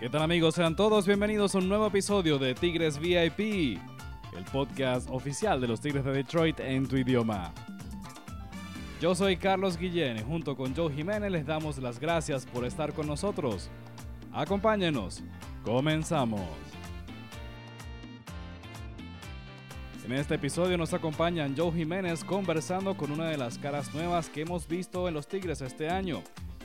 [0.00, 0.54] ¿Qué tal amigos?
[0.54, 3.80] Sean todos bienvenidos a un nuevo episodio de Tigres VIP,
[4.36, 7.52] el podcast oficial de los Tigres de Detroit en tu idioma.
[9.00, 12.92] Yo soy Carlos Guillén y junto con Joe Jiménez les damos las gracias por estar
[12.92, 13.70] con nosotros.
[14.32, 15.24] Acompáñenos,
[15.64, 16.46] comenzamos.
[20.06, 24.42] En este episodio nos acompañan Joe Jiménez conversando con una de las caras nuevas que
[24.42, 26.22] hemos visto en los Tigres este año.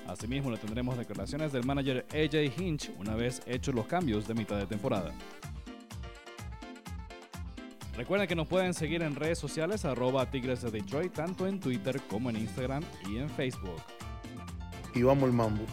[0.07, 4.57] Asimismo, le tendremos declaraciones del manager AJ Hinch una vez hechos los cambios de mitad
[4.57, 5.13] de temporada.
[7.95, 12.01] Recuerden que nos pueden seguir en redes sociales arroba Tigres de Detroit, tanto en Twitter
[12.09, 13.81] como en Instagram y en Facebook.
[14.95, 15.63] Y vamos el mambo.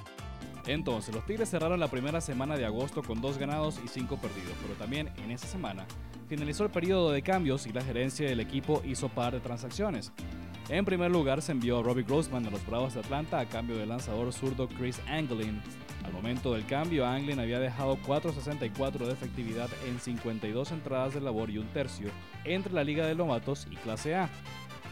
[0.66, 4.52] Entonces, los Tigres cerraron la primera semana de agosto con dos ganados y cinco perdidos,
[4.62, 5.87] pero también en esa semana
[6.29, 10.12] finalizó el periodo de cambios y la gerencia del equipo hizo par de transacciones.
[10.70, 13.77] En primer lugar, se envió a Robbie Grossman de los Bravos de Atlanta a cambio
[13.77, 15.60] del lanzador zurdo Chris Anglin.
[16.05, 21.51] Al momento del cambio, Anglin había dejado 4.64 de efectividad en 52 entradas de labor
[21.51, 22.09] y un tercio
[22.45, 24.30] entre la Liga de Novatos y Clase A.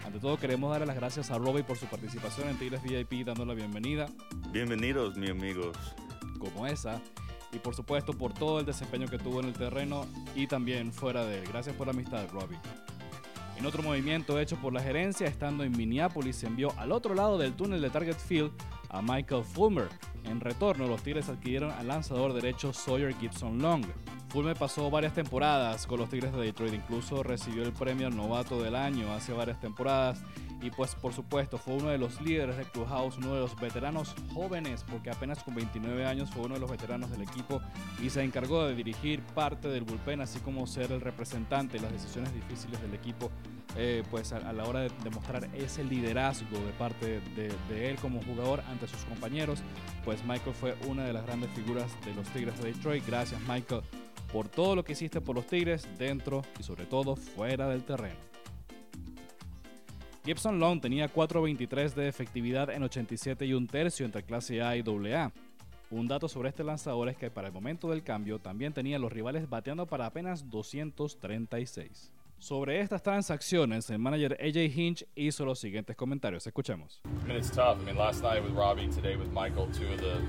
[0.04, 3.46] Ante todo, queremos darle las gracias a Robbie por su participación en Tigres VIP, dando
[3.46, 4.06] la bienvenida.
[4.50, 5.76] Bienvenidos, mis amigos.
[6.40, 7.00] Como esa
[7.52, 11.24] y por supuesto por todo el desempeño que tuvo en el terreno y también fuera
[11.24, 11.44] de él.
[11.46, 12.58] Gracias por la amistad, Robbie.
[13.58, 17.38] En otro movimiento hecho por la gerencia, estando en Minneapolis, se envió al otro lado
[17.38, 18.52] del túnel de Target Field
[18.88, 19.88] a Michael Fulmer.
[20.22, 23.84] En retorno, los Tigres adquirieron al lanzador derecho Sawyer Gibson Long.
[24.28, 28.76] Fulmer pasó varias temporadas con los Tigres de Detroit, incluso recibió el premio Novato del
[28.76, 30.22] Año hace varias temporadas
[30.60, 34.14] y pues por supuesto fue uno de los líderes del Clubhouse, uno de los veteranos
[34.32, 37.60] jóvenes, porque apenas con 29 años fue uno de los veteranos del equipo
[38.02, 41.92] y se encargó de dirigir parte del bullpen, así como ser el representante de las
[41.92, 43.30] decisiones difíciles del equipo,
[43.76, 48.22] eh, pues a, la hora de demostrar ese liderazgo de parte de, de, él como
[48.22, 49.60] jugador ante sus compañeros,
[50.04, 53.06] pues Michael fue una de las grandes figuras de los Tigres de Detroit.
[53.06, 53.82] Gracias Michael
[54.32, 58.16] por todo lo que hiciste por los Tigres dentro y sobre todo fuera del terreno.
[60.28, 64.82] Gibson Long tenía 4.23 de efectividad en 87 y un tercio entre clase A y
[64.82, 65.32] AA.
[65.90, 69.10] Un dato sobre este lanzador es que para el momento del cambio también tenía los
[69.10, 72.12] rivales bateando para apenas 236.
[72.38, 76.46] Sobre estas transacciones, el manager AJ Hinch hizo los siguientes comentarios.
[76.46, 77.00] Escuchemos.
[77.06, 77.80] I mean, it's tough.
[77.80, 80.20] I mean, last night with Robbie, today with Michael, two of the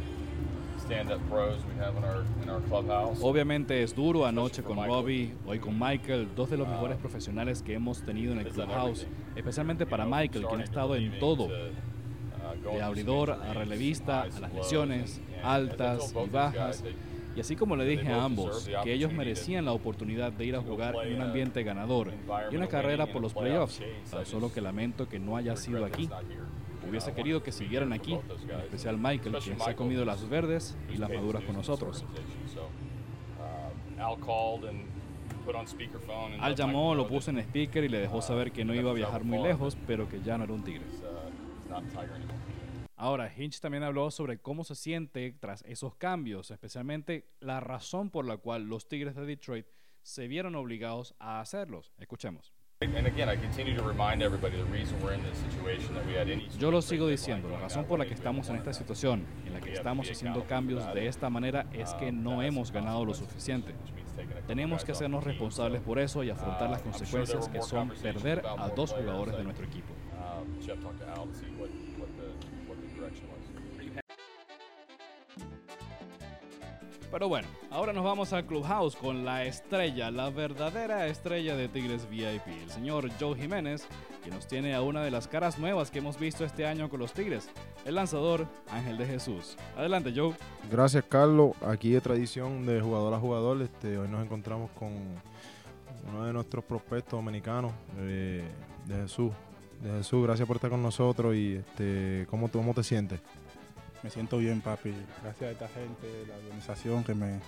[3.21, 7.73] Obviamente es duro anoche con Robbie, hoy con Michael, dos de los mejores profesionales que
[7.73, 9.05] hemos tenido en el clubhouse,
[9.39, 15.21] especialmente para Michael, quien ha estado en todo, de abridor a relevista, a las lesiones,
[15.43, 16.83] altas y bajas.
[17.35, 20.61] Y así como le dije a ambos que ellos merecían la oportunidad de ir a
[20.61, 22.11] jugar en un ambiente ganador
[22.51, 23.81] y una carrera por los playoffs,
[24.25, 26.09] solo que lamento que no haya sido aquí.
[26.87, 30.97] Hubiese querido que siguieran aquí, en especial Michael, quien se ha comido las verdes y
[30.97, 32.03] las maduras con nosotros.
[33.99, 34.17] Al
[36.55, 39.39] llamó, lo puso en speaker y le dejó saber que no iba a viajar muy
[39.39, 40.83] lejos, pero que ya no era un tigre.
[42.95, 48.25] Ahora, Hinch también habló sobre cómo se siente tras esos cambios, especialmente la razón por
[48.25, 49.65] la cual los Tigres de Detroit
[50.01, 51.93] se vieron obligados a hacerlos.
[51.97, 52.53] Escuchemos.
[56.57, 59.59] Yo lo sigo diciendo, la razón por la que estamos en esta situación, en la
[59.61, 63.73] que estamos haciendo cambios de esta manera, es que no hemos ganado lo suficiente.
[64.47, 68.93] Tenemos que hacernos responsables por eso y afrontar las consecuencias que son perder a dos
[68.93, 69.93] jugadores de nuestro equipo.
[77.11, 82.07] Pero bueno, ahora nos vamos al Clubhouse con la estrella, la verdadera estrella de Tigres
[82.07, 83.87] VIP, el señor Joe Jiménez,
[84.29, 86.99] que nos tiene a una de las caras nuevas que hemos visto este año con
[86.99, 87.49] los Tigres,
[87.83, 89.57] el lanzador Ángel de Jesús.
[89.75, 90.35] Adelante, Joe.
[90.69, 91.53] Gracias, Carlos.
[91.65, 94.89] Aquí de tradición de jugador a jugador, este, hoy nos encontramos con
[96.09, 98.43] uno de nuestros prospectos dominicanos, eh,
[98.85, 99.31] de Jesús.
[99.81, 103.19] De Jesús, gracias por estar con nosotros y este, ¿cómo, cómo te sientes?
[104.03, 104.93] Me siento bien, papi.
[105.23, 107.39] Gracias a esta gente, la organización que me ha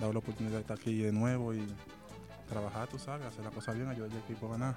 [0.00, 1.62] dado la oportunidad de estar aquí de nuevo y
[2.52, 4.76] trabajar, tú sabes, hacer la cosa bien, ayudar al equipo a ganar.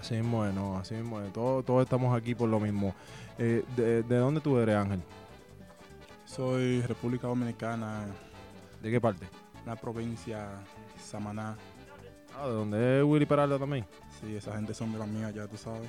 [0.00, 2.94] Así es bueno, así mismo Todos, todos estamos aquí por lo mismo.
[3.38, 5.02] Eh, de, dónde tú eres, Ángel?
[6.24, 8.06] Soy República Dominicana.
[8.80, 9.26] ¿De qué parte?
[9.66, 10.48] La provincia
[11.02, 11.56] Samaná.
[12.38, 13.84] Ah, ¿de dónde es Willy Peralta también?
[14.20, 15.88] Sí, esa gente son de las mías ya, tú sabes.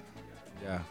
[0.62, 0.84] Ya.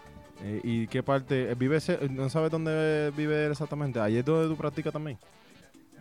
[0.43, 1.51] Eh, ¿Y qué parte?
[1.51, 1.79] Eh, ¿Vive,
[2.11, 4.01] ¿No sabes dónde vive exactamente?
[4.01, 5.19] ¿Ahí es donde tú practicas también?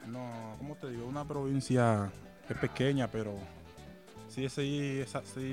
[0.07, 1.06] No, ¿cómo te digo?
[1.06, 2.12] Una provincia
[2.50, 3.35] es pequeña, pero
[4.31, 5.04] sí, sí,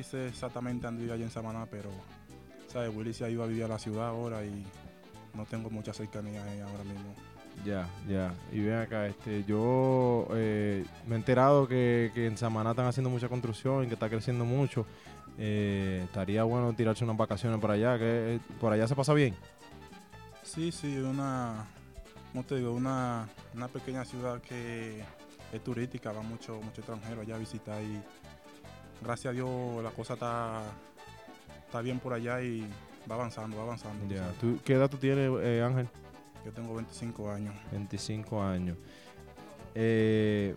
[0.02, 1.90] sí exactamente dónde vive allá en Samaná, pero,
[2.68, 2.94] ¿sabes?
[2.94, 4.64] Willy se ha ido a vivir a la ciudad ahora y
[5.34, 7.14] no tengo mucha cercanía ahí ahora mismo.
[7.64, 8.32] Ya, ya.
[8.52, 13.10] Y ven acá, este, yo eh, me he enterado que, que en Samaná están haciendo
[13.10, 14.86] mucha construcción y que está creciendo mucho.
[15.38, 19.34] Eh, estaría bueno tirarse unas vacaciones por allá, que eh, por allá se pasa bien.
[20.42, 21.66] Sí, sí, una,
[22.32, 22.72] ¿cómo te digo?
[22.72, 25.02] Una, una pequeña ciudad que
[25.52, 28.00] es turística, va mucho, mucho extranjero allá a visitar y
[29.02, 29.48] gracias a Dios
[29.82, 30.62] la cosa está,
[31.66, 32.68] está bien por allá y
[33.10, 34.06] va avanzando, va avanzando.
[34.12, 34.22] Ya.
[34.22, 34.38] sabes.
[34.38, 35.88] ¿Tú, ¿Qué edad tú tienes, eh, Ángel?
[36.44, 37.54] Yo tengo 25 años.
[37.72, 38.76] 25 años.
[39.74, 40.54] Eh,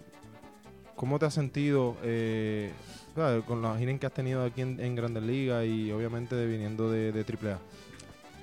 [0.95, 2.71] ¿Cómo te has sentido eh,
[3.15, 6.45] claro, con la gira que has tenido aquí en, en Grandes Ligas y obviamente de,
[6.45, 7.57] viniendo de, de AAA?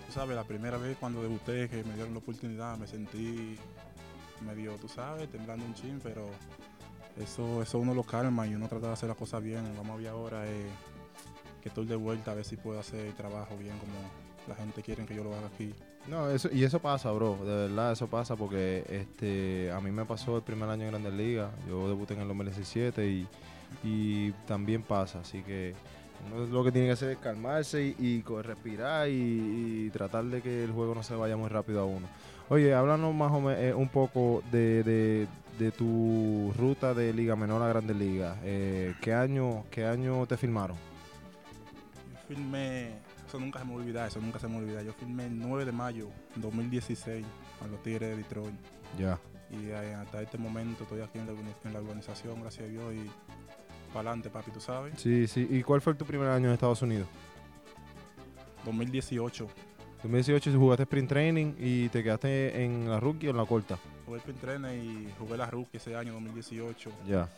[0.06, 3.56] Tú sabes, la primera vez cuando debuté, que me dieron la oportunidad, me sentí
[4.44, 6.26] medio, tú sabes, temblando un chin, pero
[7.20, 9.62] eso, eso uno lo calma y uno trata de hacer las cosas bien.
[9.76, 10.66] Vamos a ver ahora eh,
[11.62, 13.92] que estoy de vuelta a ver si puedo hacer el trabajo bien como
[14.46, 15.74] la gente quiere que yo lo haga aquí.
[16.06, 17.36] No, eso, y eso pasa, bro.
[17.44, 21.12] De verdad, eso pasa porque este, a mí me pasó el primer año en Grandes
[21.12, 21.50] Ligas.
[21.68, 23.26] Yo debuté en el 2017 y,
[23.84, 25.20] y también pasa.
[25.20, 25.74] Así que
[26.26, 30.72] uno lo que tiene que hacer es calmarse y, respirar y tratar de que el
[30.72, 32.06] juego no se vaya muy rápido a uno.
[32.50, 35.26] Oye, háblanos más o menos un poco de, de-
[35.58, 38.38] de tu ruta de Liga Menor a Grandes Ligas.
[38.44, 40.76] Eh, ¿qué, año, ¿Qué año te firmaron?
[42.12, 42.92] Yo firmé,
[43.26, 44.82] eso nunca se me olvida, eso nunca se me olvida.
[44.82, 47.26] Yo firmé el 9 de mayo 2016
[47.62, 48.54] a los Tigres de Detroit.
[48.96, 49.18] Ya.
[49.50, 52.94] Y eh, hasta este momento estoy aquí en la, en la organización, gracias a Dios,
[52.94, 53.10] y
[53.92, 54.94] para adelante, papi, tú sabes.
[55.00, 55.44] Sí, sí.
[55.50, 57.08] ¿Y cuál fue tu primer año en Estados Unidos?
[58.64, 59.48] 2018.
[60.02, 63.78] 2018 jugaste sprint training y te quedaste en la rookie o en la corta.
[64.06, 66.90] Jugué el Pin Trainer y jugué la rookie ese año 2018.
[67.06, 67.28] Ya.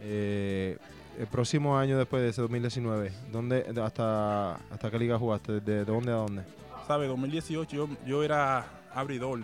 [0.00, 0.76] Eh,
[1.18, 5.60] el próximo año después de ese 2019, ¿dónde, hasta, ¿hasta qué liga jugaste?
[5.60, 6.42] ¿De dónde a dónde?
[6.86, 7.08] ¿Sabes?
[7.08, 9.40] 2018 yo, yo era abridor.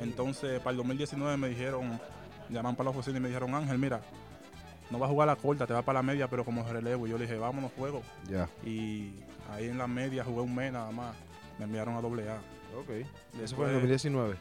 [0.00, 2.00] Entonces, para el 2019 me dijeron,
[2.48, 4.00] llaman para la oficina y me dijeron, Ángel, mira,
[4.90, 7.06] no vas a jugar la corta, te vas para la media, pero como relevo.
[7.06, 8.02] Yo le dije, vámonos, juego.
[8.28, 8.48] Ya.
[8.64, 9.14] Y
[9.50, 11.14] ahí en la media jugué un mes nada más.
[11.58, 12.36] Me enviaron a doble A.
[12.78, 12.88] Ok.
[12.90, 14.36] Eso fue en Después- 2019.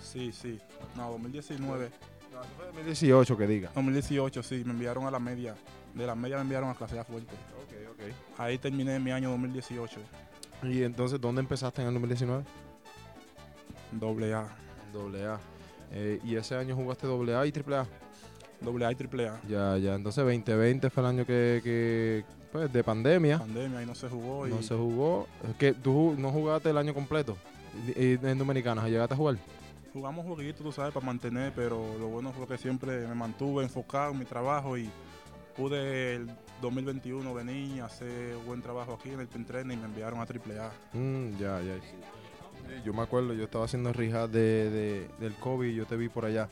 [0.00, 0.58] Sí, sí.
[0.96, 1.90] No, 2019.
[2.32, 3.70] No, eso fue en 2018 que diga.
[3.74, 5.54] 2018, sí, me enviaron a la media.
[5.94, 7.32] De la media me enviaron a clase A fuerte.
[7.62, 8.38] Ok, ok.
[8.40, 10.00] Ahí terminé mi año 2018.
[10.64, 12.44] ¿Y entonces dónde empezaste en el 2019?
[13.92, 14.48] Doble A.
[14.92, 15.38] Doble A.
[15.92, 17.86] Eh, ¿Y ese año jugaste doble A y triple A?
[18.60, 19.40] Doble A y triple A.
[19.48, 19.94] Ya, ya.
[19.94, 22.24] Entonces 2020 fue el año que, que
[22.54, 23.38] pues, de pandemia.
[23.40, 24.46] Pandemia, ahí no se jugó.
[24.46, 25.26] No y se jugó.
[25.50, 27.36] Es que tú no jugaste el año completo
[27.96, 28.88] y- y en Dominicana.
[28.88, 29.36] ¿Llegaste a jugar?
[29.92, 34.12] Jugamos jueguitos, tú sabes, para mantener, pero lo bueno fue que siempre me mantuve enfocado
[34.12, 34.88] en mi trabajo y
[35.56, 36.30] pude el
[36.62, 40.26] 2021 venir a hacer buen trabajo aquí en el Pin Trainer y me enviaron a
[40.26, 40.70] triple A.
[40.92, 41.74] Mm, ya, ya.
[41.74, 45.96] Sí, Yo me acuerdo, yo estaba haciendo rehab de, de- del COVID y yo te
[45.96, 46.48] vi por allá.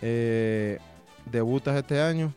[0.00, 0.78] Eh,
[1.26, 2.32] debutas este año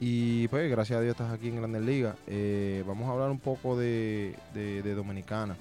[0.00, 2.16] y pues gracias a Dios estás aquí en Grandes Ligas.
[2.26, 5.56] Eh, vamos a hablar un poco de, de- de Dominicana.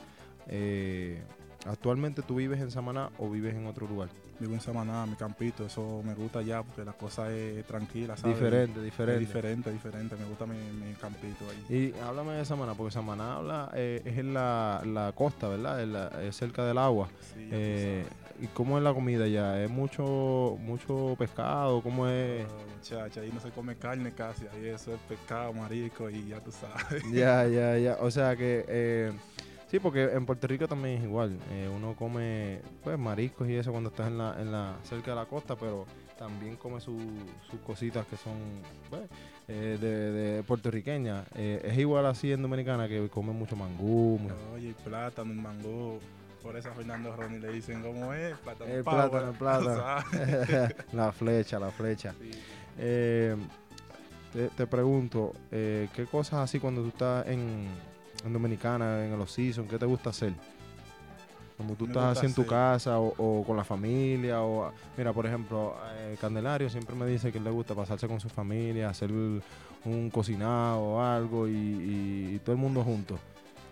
[0.47, 1.21] Eh,
[1.65, 4.09] ¿Actualmente tú vives en Samaná o vives en otro lugar?
[4.39, 8.35] Vivo en Samaná, mi campito, eso me gusta ya porque la cosa es tranquila, ¿sabes?
[8.37, 9.19] Diferente, Es diferente.
[9.19, 11.75] diferente, diferente, me gusta mi, mi campito ahí.
[11.75, 15.81] Y háblame de Samaná, porque Samaná habla, eh, es en la, la costa, ¿verdad?
[15.81, 17.09] Es, la- es cerca del agua.
[17.33, 18.05] Sí, Eh.
[18.39, 19.63] ¿Y cómo es la comida allá?
[19.63, 21.81] ¿Es mucho mucho pescado?
[21.81, 22.45] ¿Cómo es?
[22.45, 26.39] Oh, muchacha, ahí no se come carne casi, ahí eso es pescado, marisco y ya
[26.39, 27.03] tú sabes.
[27.11, 27.97] Ya, ya, ya.
[27.99, 29.11] O sea que, eh,
[29.71, 31.35] sí, porque en Puerto Rico también es igual.
[31.51, 35.15] Eh, uno come, pues, mariscos y eso cuando estás en la, en la, cerca de
[35.17, 35.85] la costa, pero
[36.19, 36.99] también come su-
[37.49, 38.33] sus cositas que son,
[38.91, 39.01] pues,
[39.47, 41.25] eh, de, de puertorriqueñas.
[41.35, 44.19] Eh, es igual así en Dominicana que come mucho mangú.
[44.19, 45.99] mu- Oye, plátano, el mango.
[46.41, 48.37] Por eso a Fernando Ronnie le dicen, ¿cómo es?
[48.37, 50.73] Plátano El power", plátano, el plátano.
[50.93, 52.13] la flecha, la flecha.
[52.19, 52.31] Sí.
[52.77, 53.35] Eh,
[54.33, 57.67] te, te pregunto, eh, ¿qué cosas así cuando tú estás en,
[58.25, 60.33] en Dominicana, en los seasons, qué te gusta hacer?
[61.57, 65.11] Cuando tú Me estás así en tu casa o, o con la familia, o mira,
[65.11, 69.11] por ejemplo, eh, Candelario siempre me dice que le gusta pasarse con su familia, hacer
[69.11, 73.17] un cocinado o algo y, y- y todo el mundo junto.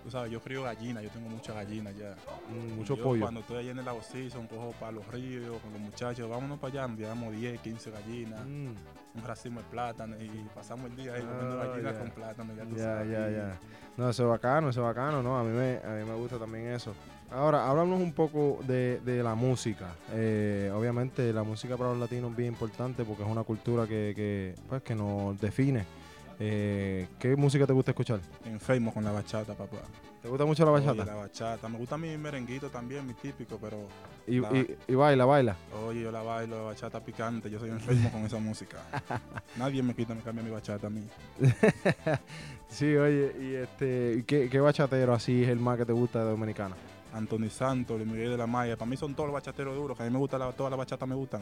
[0.05, 2.15] Tú sabes, yo crío gallinas, yo tengo muchas gallinas ya.
[2.47, 3.21] Mm, mucho Yo pollo.
[3.21, 6.73] Cuando estoy allá en el season, cojo para los ríos con los muchachos, vámonos para
[6.73, 8.67] allá, enviamos 10, 15 gallinas, Mm,
[9.15, 12.63] un racimo de plátano y pasamos el día ahí comiendo Ah, gallinas con plátano, ya
[12.65, 13.09] tú Ya, sabes.
[13.11, 13.59] ya, y- ya.
[13.97, 15.39] No, eso es bacano, eso es bacano, ¿no?
[15.39, 16.93] A mí me, a mí me gusta también eso.
[17.31, 19.87] Ahora, háblanos un poco de, de la música.
[20.13, 24.13] Eh, obviamente, la música para los latinos es bien importante porque es una cultura que,
[24.15, 25.83] que, pues, que nos define.
[26.39, 28.19] Eh, ¿Qué música te gusta escuchar?
[28.45, 29.77] Enfermo con la bachata, papá.
[30.21, 31.05] ¿Te gusta mucho la Oye, bachata?
[31.05, 31.69] la bachata.
[31.69, 33.87] Me gusta mi merenguito también, mi típico, pero
[34.27, 35.55] y, la- y- y baila, baila.
[35.85, 38.77] Oye, yo la bailo, la bachata picante, yo soy enfermo con esa música.
[39.57, 41.03] Nadie me quita, me cambia mi bachata a mí.
[42.67, 46.19] Sí, oye, y este, ¿y ¿qué, qué bachatero así es el más que te gusta
[46.19, 46.75] de Dominicana?
[47.13, 50.03] Anthony Santos, Luis Miguel de la Maya, para mí son todos los bachateros duros, que
[50.03, 51.41] a mí me gusta la, todas las bachatas me gustan.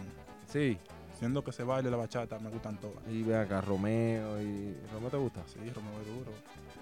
[0.51, 0.77] Sí.
[1.19, 3.05] Siendo que se baile la bachata, me gustan todas.
[3.07, 5.41] Y ve acá, Romeo, y ¿Romeo te gusta?
[5.47, 6.31] Sí, Romeo es duro.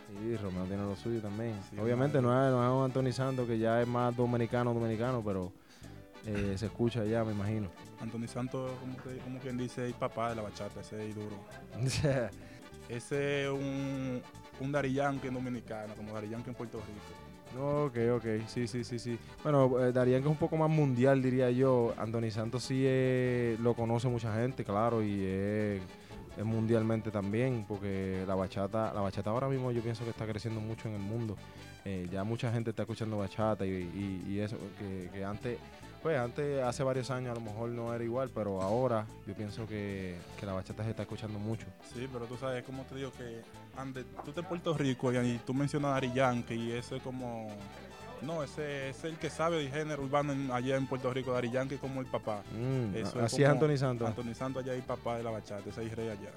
[0.09, 1.55] Sí, Romeo tiene lo suyo también.
[1.69, 5.21] Sí, Obviamente no es, no es un Anthony Santos que ya es más dominicano, dominicano,
[5.23, 5.51] pero
[6.25, 7.69] eh, se escucha ya, me imagino.
[8.00, 11.35] Anthony Santos, como, que- como quien dice, es papá de la bachata, ese es duro.
[12.89, 14.21] Ese es un,
[14.59, 17.21] un Daddy Yankee en dominicano, como Daddy Yankee en Puerto Rico.
[17.60, 19.20] Ok, ok, sí, sí, sí, sí.
[19.43, 21.93] Bueno, eh, Darían que es un poco más mundial, diría yo.
[21.98, 25.81] Anthony Santos sí eh, lo conoce mucha gente, claro, y es,
[26.43, 30.88] mundialmente también, porque la bachata, la bachata ahora mismo yo pienso que está creciendo mucho
[30.88, 31.36] en el mundo.
[31.84, 34.58] Eh, ya mucha gente está escuchando bachata y, eso,
[35.12, 35.58] que antes,
[36.01, 39.67] pues antes, hace varios años a lo mejor no era igual, pero ahora yo pienso
[39.67, 41.65] que, que la bachata se está escuchando mucho.
[41.93, 43.41] Sí, pero tú sabes, como te digo, que
[43.77, 46.98] ande, tú estás en Puerto Rico y, y tú mencionas a Daddy Yankee y ese
[46.98, 47.50] es como...
[48.22, 51.50] No, ese es el que sabe de género urbano en- allá en Puerto Rico, Daddy
[51.50, 52.43] Yankee como el papá.
[52.55, 54.08] Mm, Eso así es como Anthony Santos.
[54.08, 56.29] Anthony Santos allá y papá de la bachata, ese es rey allá.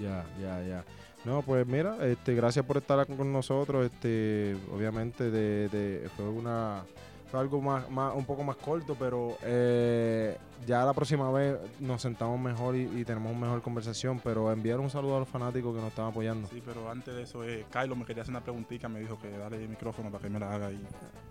[0.00, 0.84] Ya, ya, ya.
[1.24, 3.86] No, pues mira, este, gracias por estar con nosotros.
[3.86, 6.82] Este, obviamente de, de- fue una
[7.30, 12.00] fue algo más, más, un poco más corto, pero eh, ya la próxima vez nos
[12.00, 14.20] sentamos mejor y, y tenemos mejor conversación.
[14.22, 16.48] Pero enviar un saludo a los fanáticos que nos están apoyando.
[16.48, 19.30] Sí, pero antes de eso, eh, Kylo me quería hacer una preguntita, me dijo que
[19.30, 20.84] dale el micrófono para que me la haga ahí.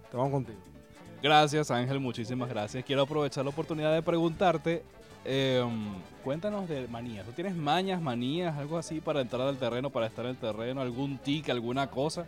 [0.10, 0.60] Te vamos contigo.
[1.22, 2.84] Gracias Ángel, muchísimas gracias.
[2.84, 4.84] Quiero aprovechar la oportunidad de preguntarte,
[5.25, 5.66] eh,
[6.24, 7.25] cuéntanos de manías.
[7.25, 10.80] ¿Tú tienes mañas, manías, algo así para entrar al terreno, para estar en el terreno,
[10.80, 12.25] algún tic, alguna cosa?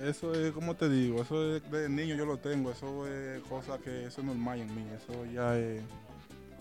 [0.00, 3.78] Eso es, como te digo, eso es de niño yo lo tengo, eso es cosa
[3.78, 5.80] que eso es normal en mí, eso ya es,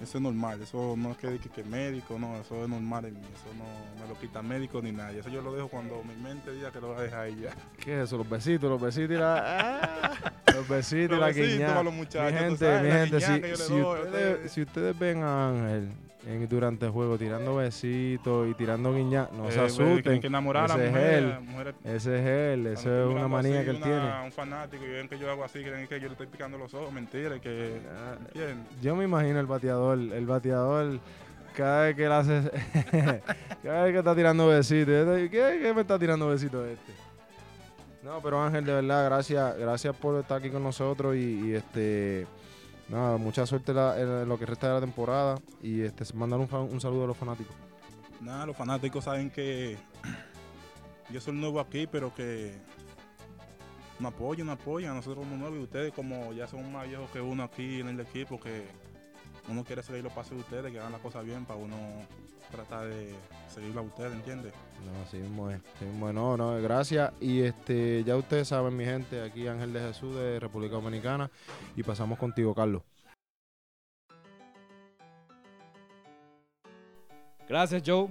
[0.01, 3.15] eso es normal, eso no es que, que, que médico, no, eso es normal en
[3.15, 6.15] mí, eso no me lo quita médico ni nadie, eso yo lo dejo cuando mi
[6.21, 7.55] mente diga que lo voy a dejar ahí ya.
[7.79, 8.17] ¿Qué es eso?
[8.17, 9.43] Los besitos, los besitos y la.
[9.43, 10.33] ¡Ah!
[10.53, 11.71] Los besitos y Los la besitos guiñada.
[11.73, 13.25] para los muchachos, mi gente, sabes, mi gente, si,
[13.63, 14.51] si doy ustedes, ustedes.
[14.51, 15.87] si ustedes ven a Ángel
[16.27, 20.21] en- durante el juego tirando besitos y tirando guiñadas, no se Eh, asusten.
[20.21, 21.29] Que enamorar a ese la es mujer, él.
[21.29, 24.25] las mujeres- Ese es él, estoy es una manía así, que él una- tiene.
[24.25, 26.73] Un fanático y ven que yo hago así, creen que yo le estoy picando los
[26.73, 27.81] ojos, mentira, que...
[28.27, 28.57] ¿entiendes?
[28.81, 30.99] Yo me imagino el bateador, el bateador,
[31.55, 32.51] cada vez que él hace,
[33.63, 36.93] cada vez que está tirando besitos, ¿qué, qué me está tirando besitos este?
[38.03, 42.25] No, pero Ángel, de verdad, gracias, gracias por estar aquí con nosotros y, y, este,
[42.91, 46.47] nada, mucha suerte la- en lo que resta de la temporada y este, mandar un,
[46.53, 47.55] un saludo a los fanáticos.
[48.19, 49.77] Nada, los fanáticos saben que
[51.09, 52.53] yo soy nuevo aquí, pero que
[53.99, 54.95] me apoyan, me apoyan.
[54.95, 57.99] Nosotros somos nuevos y ustedes como ya son más viejos que uno aquí en el
[57.99, 58.67] equipo, que
[59.51, 61.77] uno quiere seguir los pasos de ustedes, que hagan las cosas bien para uno
[62.51, 63.13] tratar de
[63.47, 64.53] seguirlo a ustedes, ¿entiendes?
[64.85, 66.15] No, así mismo es, así mismo es.
[66.15, 70.39] no, no, gracias y este, ya ustedes saben mi gente, aquí Ángel de Jesús de
[70.39, 71.29] República Dominicana
[71.75, 72.81] y pasamos contigo, Carlos.
[77.47, 78.09] Gracias Joe.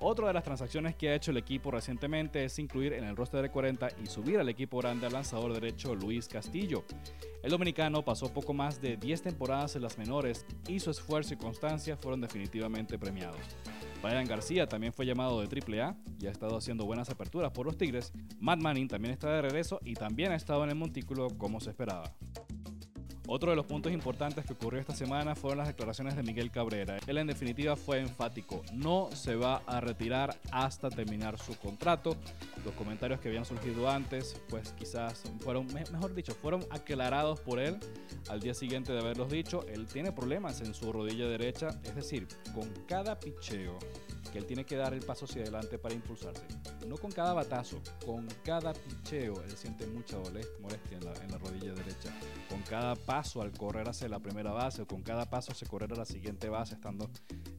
[0.00, 3.42] Otra de las transacciones que ha hecho el equipo recientemente es incluir en el roster
[3.42, 6.84] de 40 y subir al equipo grande al lanzador derecho Luis Castillo.
[7.42, 11.36] El dominicano pasó poco más de 10 temporadas en las menores y su esfuerzo y
[11.36, 13.40] constancia fueron definitivamente premiados.
[14.00, 17.76] Brian García también fue llamado de AAA y ha estado haciendo buenas aperturas por los
[17.76, 18.12] Tigres.
[18.38, 21.70] Matt Manning también está de regreso y también ha estado en el montículo como se
[21.70, 22.14] esperaba.
[23.30, 26.96] Otro de los puntos importantes que ocurrió esta semana fueron las declaraciones de Miguel Cabrera.
[27.06, 32.16] Él en definitiva fue enfático, no se va a retirar hasta terminar su contrato.
[32.64, 37.58] Los comentarios que habían surgido antes, pues quizás fueron, me- mejor dicho, fueron aclarados por
[37.58, 37.76] él
[38.30, 39.66] al día siguiente de haberlos dicho.
[39.68, 43.78] Él tiene problemas en su rodilla derecha, es decir, con cada picheo
[44.32, 46.42] que él tiene que dar el paso hacia adelante para impulsarse.
[46.86, 51.72] No con cada batazo, con cada picheo él siente mucha mole- molestia en la, rodilla
[51.72, 52.10] derecha.
[52.48, 55.92] Con cada paso al correr hacia la primera base o con cada paso hacia correr
[55.92, 57.10] a la siguiente base estando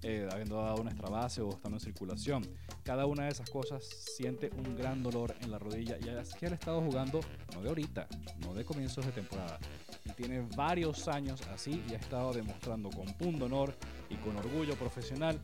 [0.02, 2.48] eh, habiendo dado una extra base o estando en circulación.
[2.84, 6.48] Cada una de esas cosas siente un gran dolor en la rodilla y es que
[6.48, 7.20] él ha estado jugando
[7.54, 8.08] no de ahorita
[8.40, 9.60] no de comienzos de temporada.
[10.06, 13.76] Y tiene varios años así y ha estado demostrando con punto honor
[14.10, 15.40] y con orgullo profesional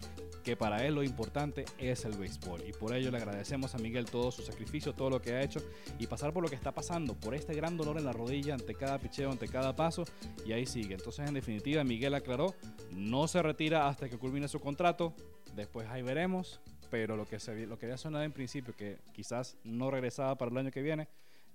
[0.45, 4.05] que para él lo importante es el béisbol y por ello le agradecemos a Miguel
[4.05, 5.59] todo su sacrificio, todo lo que ha hecho
[5.97, 8.75] y pasar por lo que está pasando, por este gran dolor en la rodilla ante
[8.75, 10.05] cada picheo, ante cada paso
[10.45, 10.93] y ahí sigue.
[10.93, 12.53] Entonces en definitiva Miguel aclaró,
[12.91, 15.15] no se retira hasta que culmine su contrato,
[15.55, 16.61] después ahí veremos,
[16.91, 20.51] pero lo que, se, lo que había sonado en principio que quizás no regresaba para
[20.51, 21.07] el año que viene,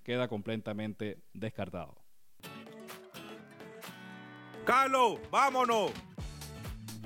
[0.03, 1.95] queda completamente descartado.
[4.65, 5.91] Carlos, vámonos.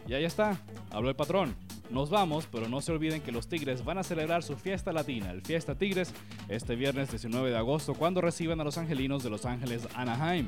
[0.07, 1.64] Y ahí está, habló el patrón.
[1.89, 5.31] Nos vamos, pero no se olviden que los Tigres van a celebrar su fiesta latina,
[5.31, 6.13] el Fiesta Tigres,
[6.49, 10.47] este viernes 19 de agosto, cuando reciban a los angelinos de Los Ángeles Anaheim.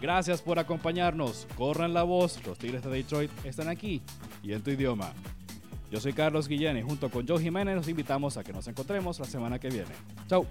[0.00, 1.46] Gracias por acompañarnos.
[1.56, 4.02] Corran la voz, los Tigres de Detroit están aquí
[4.42, 5.12] y en tu idioma.
[5.90, 9.18] Yo soy Carlos Guillén y junto con Joe Jiménez nos invitamos a que nos encontremos
[9.18, 9.92] la semana que viene.
[10.28, 10.46] Chau.